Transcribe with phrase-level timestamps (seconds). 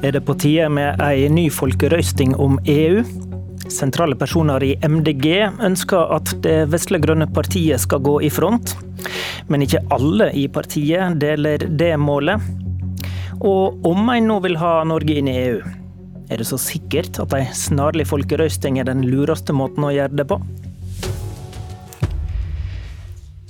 [0.00, 3.02] Er det på tide med ei ny folkerøysting om EU?
[3.68, 5.26] Sentrale personer i MDG
[5.60, 8.72] ønsker at Det vesle grønne partiet skal gå i front.
[9.52, 12.40] Men ikke alle i partiet deler det målet.
[13.44, 15.60] Og om en nå vil ha Norge inn i EU,
[16.30, 20.28] er det så sikkert at ei snarlig folkerøysting er den lureste måten å gjøre det
[20.32, 20.40] på?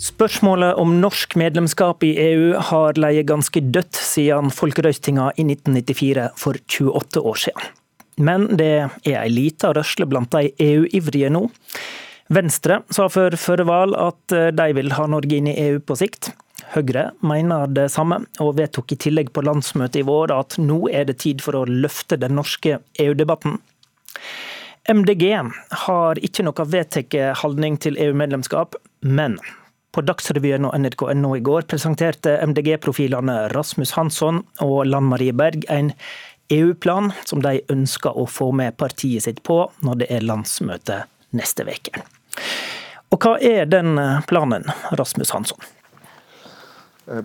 [0.00, 6.56] Spørsmålet om norsk medlemskap i EU har leget ganske dødt siden folkerøstinga i 1994 for
[6.56, 7.66] 28 år siden.
[8.16, 11.42] Men det er ei lita rørsle blant de EU-ivrige nå.
[12.32, 16.32] Venstre sa før førre valg at de vil ha Norge inn i EU på sikt.
[16.72, 21.08] Høyre mener det samme, og vedtok i tillegg på landsmøtet i vår at nå er
[21.10, 23.60] det tid for å løfte den norske EU-debatten.
[24.88, 25.24] MDG
[25.84, 29.36] har ikke noe vedtatt holdning til EU-medlemskap, men
[29.94, 35.92] på Dagsrevyen og nrk.no i går presenterte MDG-profilene Rasmus Hansson og Lan Marie Berg en
[36.50, 41.02] EU-plan som de ønsker å få med partiet sitt på når det er landsmøte
[41.36, 42.04] neste uke.
[43.10, 43.98] Og hva er den
[44.30, 44.66] planen,
[44.98, 45.58] Rasmus Hansson?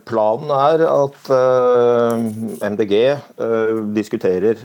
[0.10, 2.18] Planen er at uh,
[2.66, 2.94] MDG
[3.38, 4.64] uh, diskuterer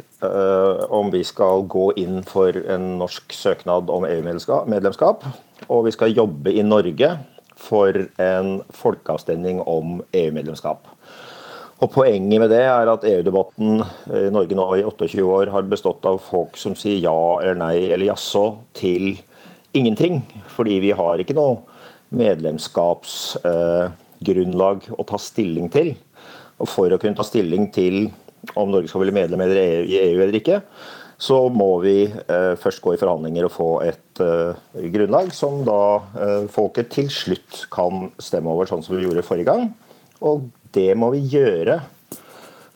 [0.89, 5.27] om vi skal gå inn for en norsk søknad om EU-medlemskap.
[5.69, 7.13] Og vi skal jobbe i Norge
[7.61, 10.89] for en folkeavstemning om EU-medlemskap.
[11.81, 13.81] Og Poenget med det er at EU-debatten
[14.13, 17.89] i Norge nå i 28 år har bestått av folk som sier ja eller nei
[17.89, 19.19] eller jaså til
[19.73, 20.23] ingenting.
[20.53, 21.59] Fordi vi har ikke noe
[22.13, 25.95] medlemskapsgrunnlag eh, å ta stilling til.
[26.61, 28.11] Og For å kunne ta stilling til
[28.61, 29.49] om Norge skal bli medlem i
[30.01, 30.61] EU eller ikke,
[31.21, 35.83] så må vi eh, først gå i forhandlinger og få et eh, grunnlag som da
[36.17, 39.69] eh, folket til slutt kan stemme over, sånn som vi gjorde forrige gang.
[40.25, 41.83] Og det må vi gjøre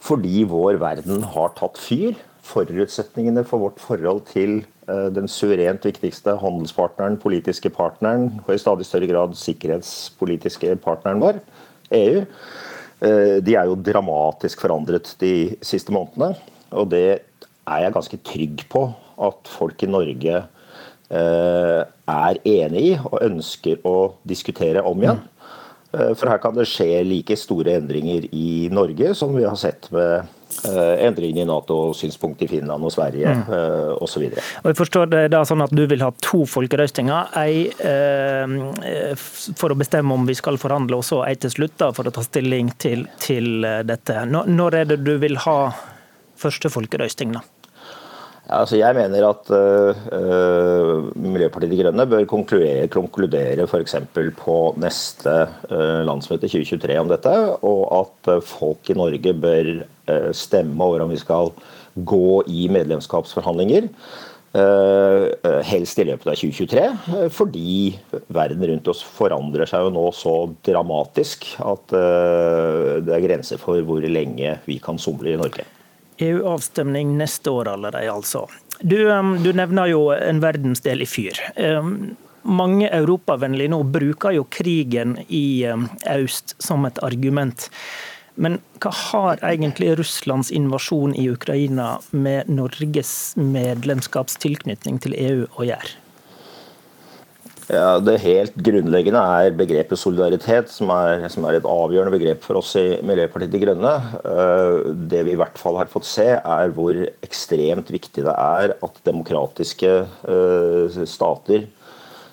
[0.05, 2.13] fordi vår verden har tatt fyr.
[2.45, 9.09] Forutsetningene for vårt forhold til den suverent viktigste handelspartneren, politiske partneren, og i stadig større
[9.09, 11.39] grad sikkerhetspolitiske partneren vår,
[11.97, 12.21] EU,
[13.49, 15.33] de er jo dramatisk forandret de
[15.65, 16.37] siste månedene.
[16.77, 17.23] Og det
[17.65, 18.87] er jeg ganske trygg på
[19.25, 20.41] at folk i Norge
[21.11, 23.97] eh, er enig i og ønsker å
[24.29, 25.23] diskutere om igjen.
[25.95, 29.87] Eh, for her kan det skje like store endringer i Norge som vi har sett
[29.95, 30.25] med
[30.67, 34.03] eh, endringene i Nato-synspunkt i Finland og Sverige mm.
[34.05, 34.27] osv.
[34.35, 37.35] Jeg forstår det da sånn at du vil ha to folkerøstinger.
[37.41, 41.93] Ei eh, for å bestemme om vi skal forhandle, og så ei til slutt da,
[41.97, 44.25] for å ta stilling til, til dette.
[44.29, 45.59] Når er det du vil ha
[46.41, 47.37] første folkerøsting?
[47.37, 47.45] da?
[48.53, 53.97] Altså jeg mener at uh, Miljøpartiet De Grønne bør konkludere, konkludere f.eks.
[54.37, 55.33] på neste
[55.71, 57.33] uh, landsmøte 2023 om dette,
[57.65, 59.73] og at uh, folk i Norge bør
[60.37, 61.49] stemme over om vi skal
[61.97, 63.89] gå i medlemskapsforhandlinger.
[65.65, 66.83] helst i løpet av 2023,
[67.33, 67.97] fordi
[68.29, 70.35] verden rundt oss forandrer seg jo nå så
[70.69, 75.65] dramatisk at det er grenser for hvor lenge vi kan somle i Norge.
[76.23, 78.47] EU-avstemning neste år allerede, altså.
[78.81, 78.99] Du,
[79.43, 81.39] du, nevner jo en verdensdel i fyr.
[82.45, 85.65] Mange europavennlige nå bruker jo krigen i
[86.11, 87.71] øst som et argument.
[88.35, 96.04] Men hva har egentlig Russlands invasjon i Ukraina med Norges medlemskapstilknytning til EU å gjøre?
[97.73, 102.61] Ja, Det helt grunnleggende er begrepet solidaritet, som er, som er, et avgjørende begrep for
[102.61, 103.93] oss i Miljøpartiet De Grønne.
[104.21, 108.77] Eh, det vi i hvert fall har fått se, er hvor ekstremt viktig det er
[108.85, 111.65] at demokratiske eh, stater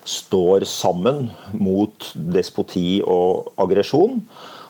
[0.04, 4.20] står sammen mot despoti og aggresjon.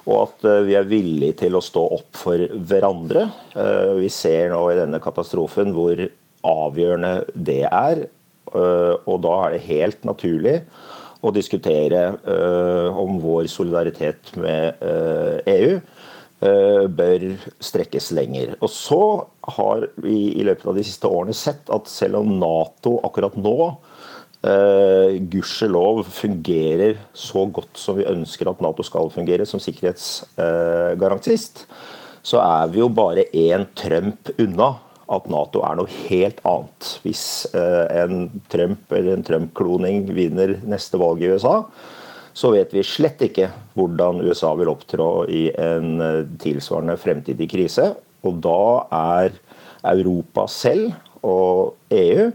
[0.06, 3.26] Og at eh, vi er villige til å stå opp for hverandre.
[3.98, 6.06] Vi ser nå i denne katastrofen hvor
[6.46, 8.06] avgjørende det er
[8.54, 10.56] og da er det helt naturlig
[11.22, 15.80] å diskutere eh, om vår solidaritet med EU eh,
[16.42, 17.22] e bør
[17.62, 18.56] strekkes lenger.
[18.58, 19.22] Og så
[19.54, 23.78] har vi i løpet av de siste årene sett at selv om Nato akkurat nå
[24.42, 31.62] gudskjelov fungerer så godt som vi ønsker at Nato skal fungere som sikkerhetsgarantist,
[32.26, 34.82] så er vi jo bare én Trump unna
[35.12, 36.92] at Nato er noe helt annet.
[37.04, 37.24] Hvis
[37.56, 41.60] eh, en Trump eller en Trump-kloning vinner neste valg i USA,
[42.32, 47.92] så vet vi slett ikke hvordan USA vil opptrå i en eh, tilsvarende fremtidig krise.
[48.24, 48.62] Og da
[48.96, 49.36] er
[49.92, 50.92] Europa selv
[51.26, 52.30] og EU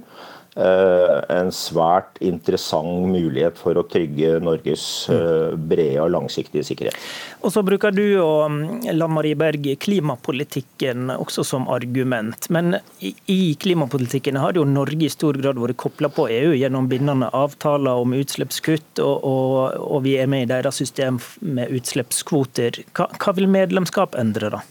[0.57, 4.83] en svært interessant mulighet for å trygge Norges
[5.13, 6.97] eh, brede og langsiktige sikkerhet.
[7.45, 12.49] Og så bruker du og mm, Lan Marie Berg klimapolitikken også som argument.
[12.53, 17.29] Men i klimapolitikken har jo Norge i stor grad vært kobla på EU gjennom bindende
[17.37, 22.81] avtaler om utslippskutt, og, og, og, vi er med i deres system med utslippskvoter.
[22.97, 24.63] Hva, hva vil medlemskap endre, da?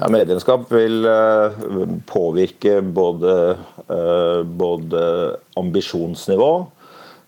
[0.00, 1.52] Ja, medlemskap vil uh,
[2.08, 3.32] påvirke både,
[3.84, 5.00] uh, både
[5.60, 6.52] ambisjonsnivå,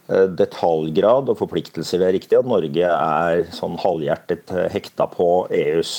[0.08, 2.00] uh, detaljgrad og forpliktelser.
[2.00, 5.92] Det er riktig at Norge er sånn halvhjertet hekta på EUs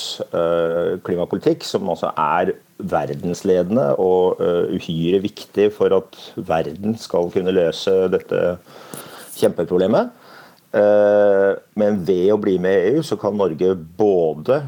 [1.06, 4.42] klimapolitikk, som også er verdensledende og
[4.74, 8.40] uhyre viktig for at verden skal kunne løse dette
[9.38, 10.10] kjempeproblemet.
[10.74, 14.58] Men ved å bli med i EU, så kan Norge både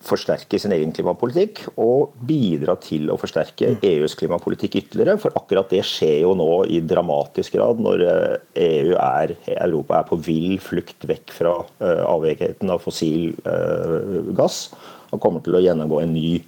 [0.00, 3.82] forsterke sin egen klimapolitikk og bidra til å forsterke mm.
[3.84, 5.18] EUs klimapolitikk ytterligere.
[5.20, 10.00] For akkurat det skjer jo nå i dramatisk grad når EU eh, e er, Europa
[10.00, 14.70] er på vill flukt vekk fra uh, avhengigheten av fossil uh, gass
[15.10, 16.40] og kommer til å gjennomgå en ny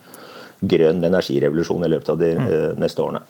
[0.63, 3.25] grønn energirevolusjon i løpet av de uh, neste årene.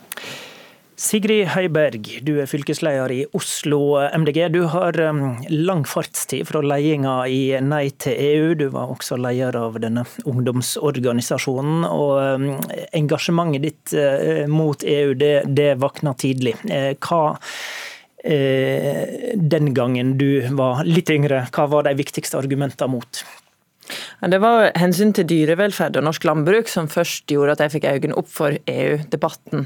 [1.03, 4.45] Sigrid Høiberg, du er fylkesleder i Oslo MDG.
[4.55, 8.53] Du har um, lang fartstid fra ledelsen i Nei til EU.
[8.61, 11.83] Du var også leder av denne ungdomsorganisasjonen.
[11.89, 12.47] og um,
[12.95, 16.55] Engasjementet ditt uh, mot EU det, det vakna tidlig.
[16.71, 17.37] Eh, hva
[18.23, 23.25] eh, den gangen du var litt yngre, hva var de viktigste argumentene mot?
[24.23, 28.15] Det var hensyn til dyrevelferd og norsk landbruk som først gjorde at jeg fikk øynene
[28.21, 29.65] opp for EU-debatten.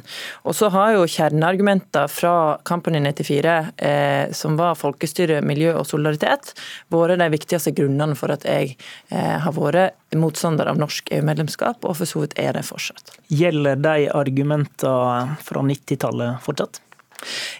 [0.48, 2.32] Og så har jo kjerneargumenter fra
[2.64, 6.54] kampen i 94, eh, som var folkestyre, miljø og solidaritet,
[6.88, 8.78] vært de viktigste grunnene for at jeg
[9.12, 13.12] eh, har vært motstander av norsk EU-medlemskap, og for så vidt er det fortsatt.
[13.28, 16.80] Gjelder de argumentene fra 90-tallet fortsatt?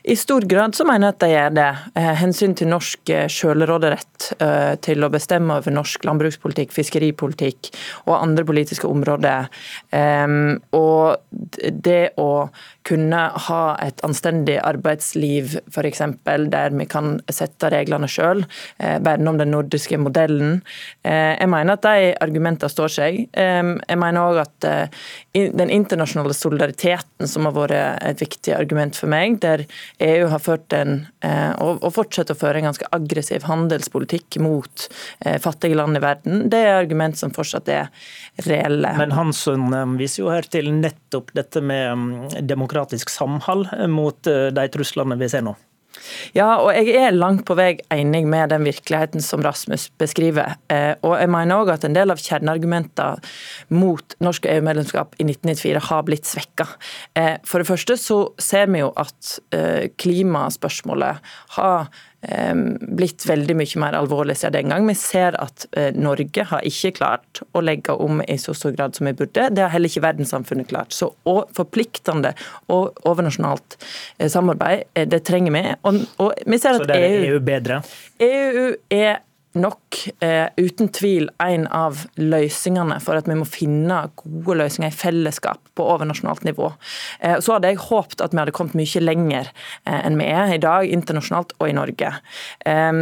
[0.03, 1.69] I stor grad så mener jeg at de gjør det.
[1.99, 7.71] Eh, hensyn til norsk eh, selvråderett eh, til å bestemme over norsk landbrukspolitikk, fiskeripolitikk
[8.07, 9.49] og andre politiske områder.
[10.77, 11.17] Og
[11.87, 12.31] det å
[12.87, 16.03] kunne ha et anstendig arbeidsliv, f.eks.,
[16.53, 18.45] der vi kan sette reglene sjøl,
[18.79, 20.61] verne om den nordiske modellen.
[21.03, 23.19] Jeg mener at de argumentene står seg.
[23.35, 24.69] Jeg mener òg at
[25.33, 29.65] den internasjonale solidariteten, som har vært et viktig argument for meg, der
[30.03, 34.87] EU har ført en, eh, og fortsetter å føre en ganske aggressiv handelspolitikk mot
[35.25, 37.91] eh, fattige land i verden, det er argument som fortsatt er
[38.47, 38.93] reelle.
[38.99, 42.15] Men Hansson eh, viser jo her til nettopp dette med mm,
[42.77, 45.57] demokratisk samhold mot de truslene vi ser nå.
[46.37, 50.59] Ja, og jeg er langt på vei enig med den virkeligheten som Rasmus beskriver.
[50.69, 53.17] Eh, og jeg mener òg at en del av kjerneargumentene
[53.73, 56.69] mot norsk EU-medlemskap i 1994 har blitt svekka.
[57.17, 61.89] Eh, for det første så ser vi jo at eh, klimaspørsmålet har
[62.99, 64.89] blitt veldig mye mer alvorlig siden den gang.
[64.89, 69.07] Vi ser at Norge har ikke klart å legge om i så stor grad som
[69.07, 69.47] vi burde.
[69.55, 70.97] Det har heller ikke verdenssamfunnet klart.
[70.97, 71.13] Så
[71.55, 72.33] forpliktende
[72.73, 73.79] og overnasjonalt
[74.33, 75.65] samarbeid, det trenger vi.
[75.87, 77.83] Og, og vi ser at Så der er EU EU bedre?
[78.21, 79.21] EU er
[79.59, 84.97] nok eh, uten tvil en av løsningene for at vi må finne gode løsninger i
[84.97, 86.71] fellesskap på overnasjonalt nivå.
[87.21, 90.55] Eh, så hadde jeg håpet at vi hadde kommet mye lenger eh, enn vi er
[90.57, 92.13] i dag, internasjonalt og i Norge.
[92.67, 92.93] Eh,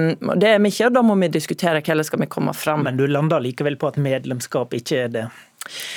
[0.41, 2.87] det er vi ikke, og da må vi diskutere hvordan skal vi komme fram.
[2.89, 5.29] Men du lander likevel på at medlemskap ikke er det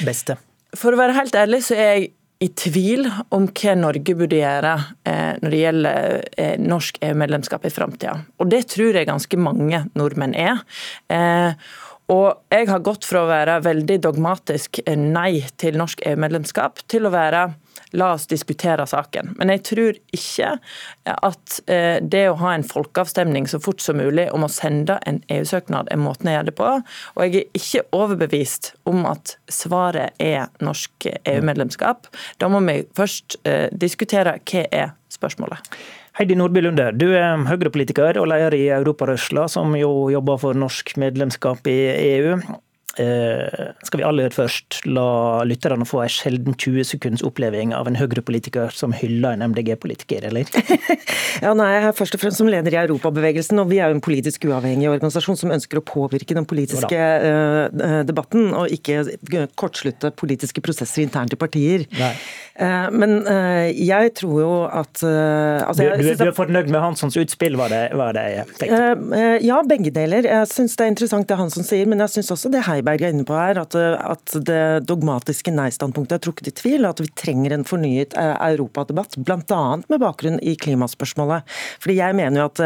[0.06, 0.38] beste?
[0.76, 2.10] For å være helt ærlig så er jeg
[2.44, 4.76] i tvil om hva Norge burde gjøre
[5.10, 8.14] eh, når det gjelder eh, norsk EU-medlemskap i framtida.
[8.38, 10.62] Og det tror jeg ganske mange nordmenn er.
[12.08, 17.08] Eh, og jeg har gått fra å være veldig dogmatisk nei til norsk EU-medlemskap til
[17.08, 17.50] å være
[17.96, 19.34] la oss diskutere saken.
[19.38, 20.58] Men jeg tror ikke
[21.06, 25.22] at eh, det å ha en folkeavstemning så fort som mulig om å sende en
[25.32, 26.72] EU-søknad er måten jeg gjør det på.
[27.16, 32.10] Og jeg er ikke overbevist om at svaret er norsk EU-medlemskap.
[32.42, 35.64] Da må vi først eh, diskutere hva er spørsmålet.
[36.18, 40.96] Heidi Nordby Lunde, du er Høyre-politiker og leder i Europarørsla, som jo jobber for norsk
[40.98, 41.76] medlemskap i
[42.08, 42.40] EU.
[42.98, 47.98] Eh, skal vi aller først la lytterne få en sjelden 20 sekunds oppleving av en
[48.00, 50.50] Høyre-politiker som hyller en MDG-politiker, eller?
[51.46, 54.00] ja, nei, jeg er først og fremst som leder i Europabevegelsen, og vi er jo
[54.00, 59.06] en politisk uavhengig organisasjon som ønsker å påvirke den politiske eh, debatten, og ikke
[59.54, 61.86] kortslutte politiske prosesser internt i partier.
[62.02, 62.16] Nei.
[62.58, 63.20] Men
[63.76, 67.82] jeg tror jo at altså, du, du, du, er fornøyd med Hanssons utspill, var det,
[67.98, 69.20] var det jeg tenkte?
[69.46, 70.26] Ja, begge deler.
[70.26, 73.14] Jeg syns det er interessant det Hansson sier, men jeg syns også det Heiberg er
[73.14, 76.88] inne på her, at, at det dogmatiske nei-standpunktet er trukket i tvil.
[76.90, 79.62] At vi trenger en fornyet europadebatt, bl.a.
[79.86, 81.46] med bakgrunn i klimaspørsmålet.
[81.84, 82.64] Fordi jeg mener jo at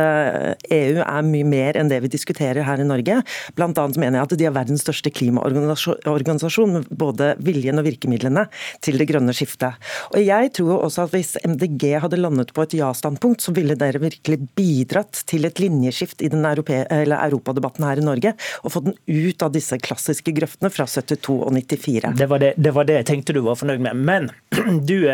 [0.71, 3.21] EU er mye mer enn det vi diskuterer her i Norge.
[3.57, 8.47] Blant annet mener jeg at de er verdens største klimaorganisasjon, med både viljen og virkemidlene
[8.85, 9.80] til det grønne skiftet.
[10.13, 13.99] Og jeg tror også at Hvis MDG hadde landet på et ja-standpunkt, så ville dere
[14.01, 18.33] virkelig bidratt til et linjeskift i den europadebatten her i Norge,
[18.63, 22.13] og fått den ut av disse klassiske grøftene fra 72 og 94.
[22.17, 24.05] Det var det, det var det jeg tenkte du var fornøyd med.
[24.07, 24.29] Men
[24.89, 25.09] du,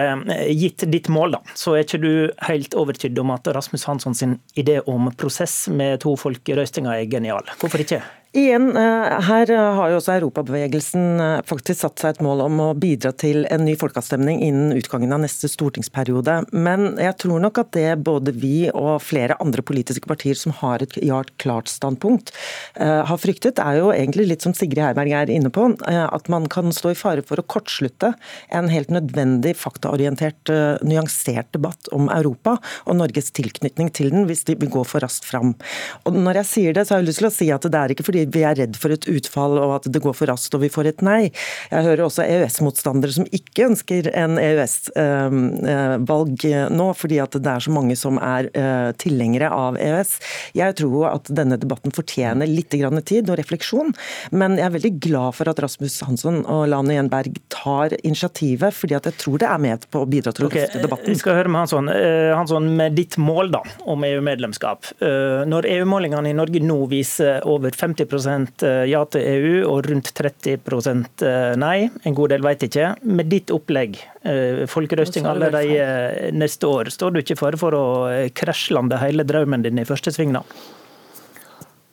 [0.52, 2.12] gitt ditt mål, da, så er ikke du
[2.48, 7.48] helt overtydd om at Rasmus Hansson sin idé om prosess med to folkerøstinger er genial.
[7.62, 8.04] Hvorfor ikke?
[8.38, 12.68] Igjen, eh, Her har jo også Europabevegelsen eh, faktisk satt seg et mål om å
[12.78, 16.36] bidra til en ny folkeavstemning innen utgangen av neste stortingsperiode.
[16.54, 20.86] Men jeg tror nok at det både vi og flere andre politiske partier som har
[20.86, 20.94] et
[21.42, 22.30] klart standpunkt,
[22.76, 26.46] eh, har fryktet, er jo egentlig litt som Sigrid Herberg er inne på, at man
[26.52, 28.14] kan stå i fare for å kortslutte
[28.54, 30.52] en helt nødvendig faktaorientert,
[30.86, 35.56] nyansert debatt om Europa og Norges tilknytning til den, hvis de går for raskt fram.
[36.06, 37.96] Og når jeg sier det, så har jeg lyst til å si at det er
[37.96, 40.64] ikke fordi vi er redd for et utfall og at det går for raskt og
[40.64, 41.32] vi får et nei.
[41.72, 47.72] Jeg hører også EØS-motstandere som ikke ønsker en EØS-valg nå, fordi at det er så
[47.74, 50.12] mange som er eh, tilhengere av EØS.
[50.58, 52.76] Jeg tror at denne debatten fortjener litt
[53.08, 53.94] tid og refleksjon,
[54.36, 58.98] men jeg er veldig glad for at Rasmus Hansson og Lane Jenberg tar initiativet, fordi
[58.98, 61.14] at jeg tror det er med på å bidra til å løfte debatten.
[61.14, 61.86] Vi skal høre med Hansson.
[61.94, 64.80] Eh, Hansson, med ditt mål da, om EU-medlemskap.
[65.00, 68.06] Eh, når EU-målingene i Norge nå viser over 50 Eh,
[68.90, 71.90] ja til EU og rundt 30 eh, nei.
[72.06, 72.94] En god del vet ikke.
[73.08, 77.86] Med ditt opplegg, eh, folkerøsting allerede neste år, står du ikke i fare for å
[78.36, 80.44] krasjlande hele drømmen din i første sving da?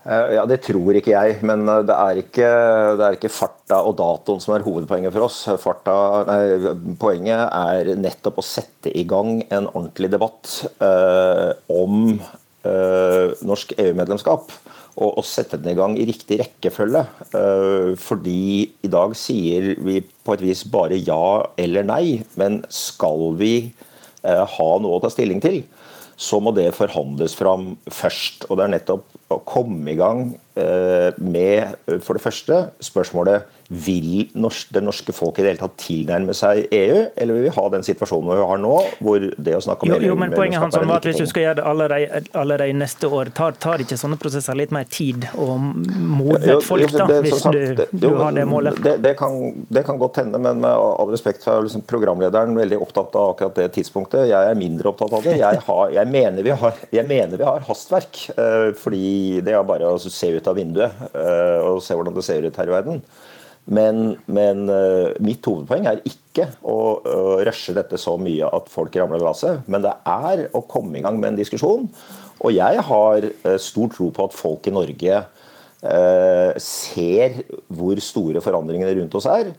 [0.04, 2.48] Ja, Det tror ikke jeg, men det er ikke,
[3.00, 5.38] det er ikke, farta og datoen som er hovedpoenget for oss.
[5.62, 5.94] Farta,
[6.28, 12.18] nei, poenget er nettopp å sette i gang en ordentlig debatt eh, om
[12.68, 14.52] eh, norsk EU-medlemskap
[14.94, 17.04] og, og sette den i gang i riktig rekkefølge.
[17.34, 23.34] Uh, fordi i dag sier vi på et vis bare ja eller nei, men skal
[23.40, 23.54] vi
[24.24, 25.62] uh, ha noe å ta stilling til,
[26.14, 28.46] så må det forhandles fram først.
[28.48, 30.28] Og det er nettopp å komme i gang
[30.60, 31.74] uh, med
[32.04, 34.28] for det første spørsmålet vil
[34.74, 37.84] det norske folk i det hele tatt tilnærme seg EU, eller vil vi ha den
[37.86, 40.96] situasjonen vi har nå, hvor det å snakke om jo, jo, men Poenget hans var
[40.96, 44.58] at hvis du skal gjøre det allerede, allerede neste år, tar, tar, ikke sånne prosesser
[44.58, 48.78] litt mer tid å modne folk, da, hvis du, du har det målet?
[48.84, 49.38] Det, det, kan,
[49.68, 53.58] det, kan, godt hende, men med all respekt for liksom programlederen veldig opptatt av akkurat
[53.62, 54.28] det tidspunktet.
[54.30, 55.36] Jeg er mindre opptatt av det.
[55.40, 58.24] Jeg, har, jeg, mener, vi har, jeg mener, vi har, hastverk.
[58.34, 62.26] Eh, fordi det er bare å se ut av vinduet eh, og se hvordan det
[62.26, 63.00] ser ut her i verden.
[63.64, 68.96] Men, men uh, mitt hovedpoeng er ikke å uh, rushe dette så mye at folk
[68.98, 71.86] ramler av glasset, men det er å komme i gang med en diskusjon.
[72.44, 75.24] Og jeg har uh, stor tro på at folk i Norge
[76.64, 77.34] ser
[77.76, 79.50] hvor store forandringene rundt oss er,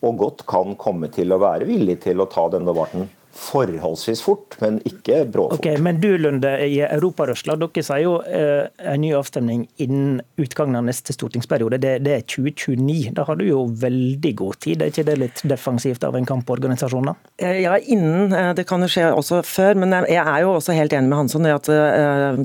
[0.00, 4.54] og godt kan komme til å være villig til å ta denne debatten forholdsvis fort,
[4.62, 5.58] men ikke bråfort.
[5.58, 10.78] Okay, men du Lunde i Europarørsla, dere sier jo eh, en ny avstemning innen utgangen
[10.78, 11.80] av neste stortingsperiode.
[11.82, 13.12] Det, det, er 2029.
[13.18, 14.82] Da har du jo veldig god tid.
[14.82, 17.10] Er ikke det litt defensivt av en kamporganisasjon?
[17.10, 17.16] da?
[17.42, 18.32] Eh, ja, innen.
[18.32, 19.80] Eh, det kan jo skje også før.
[19.82, 21.70] Men jeg er jo også helt enig med Hansson i at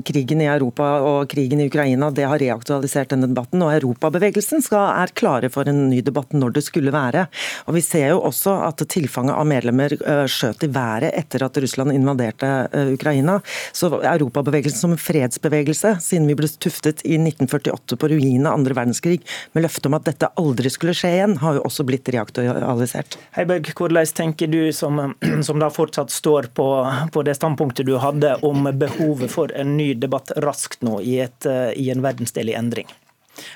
[0.06, 3.62] krigen i Europa og krigen i Ukraina det har reaktualisert denne debatten.
[3.62, 7.28] Og europabevegelsen skal, er klare for en ny debatt når det skulle være.
[7.70, 11.44] Og Vi ser jo også at tilfanget av medlemmer uh, skjøt i været været etter
[11.46, 13.38] at Russland invaderte eh, Ukraina.
[13.72, 19.20] Så Europabevegelsen som fredsbevegelse, siden vi ble tuftet i 1948 på ruinene av andre verdenskrig
[19.52, 23.18] med løfte om at dette aldri skulle skje igjen, har jo også blitt reaktualisert.
[23.36, 25.00] Heiberg, hvordan tenker du, som,
[25.46, 26.68] som da fortsatt står på,
[27.12, 31.46] på, det standpunktet du hadde om behovet for en ny debatt raskt nå i, et,
[31.46, 32.88] eh, i en verdensdel i endring?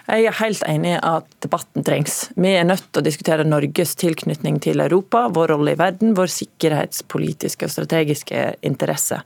[0.08, 2.16] Jeg er helt enig i at debatten trengs.
[2.36, 6.32] Vi er nødt til å diskutere Norges tilknytning til Europa, vår rolle i verden, vår
[6.34, 9.20] sikkerhetspolitiske og strategiske interesse.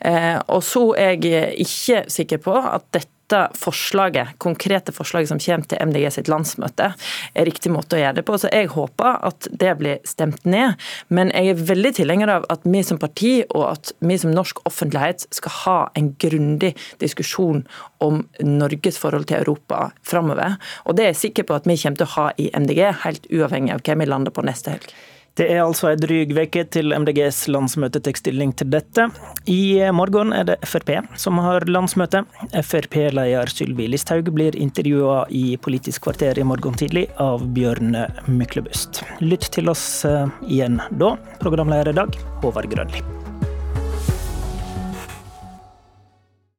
[0.00, 5.38] Eh, og så er jeg ikke sikker på at dette dette forslaget, konkrete forslaget som
[5.38, 6.92] kommer til MDG sitt landsmøte,
[7.34, 8.38] er riktig måte å gjøre det på.
[8.38, 10.76] Så jeg håper at det blir stemt ned.
[11.08, 14.62] Men jeg er veldig tilhenger av at vi som parti og at vi som norsk
[14.68, 17.64] offentlighet skal ha en grundig diskusjon
[17.98, 20.56] om Norges forhold til Europa framover.
[20.86, 23.30] Og det er jeg sikker på at vi kommer til å ha i MDG, helt
[23.32, 24.94] uavhengig av hvem vi lander på neste helg.
[25.36, 29.08] Det er altså ei dryg uke til MDGs landsmøte tar stilling til dette.
[29.52, 32.24] I morgen er det Frp som har landsmøte.
[32.56, 39.02] Frp-leder Sylvi Listhaug blir intervjua i Politisk kvarter i morgen tidlig av Bjørne Myklebust.
[39.20, 41.14] Lytt til oss eh, igjen da.
[41.42, 43.04] Programleder i dag, Håvard Grønli.